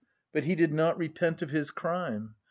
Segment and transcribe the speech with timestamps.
[0.33, 2.33] But he did not repent of his crime.